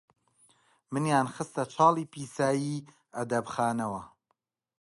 منیان 0.91 1.27
خستە 1.35 1.63
چاڵی 1.73 2.05
پیسایی 2.13 2.85
ئەدەبخانەوە، 3.15 4.01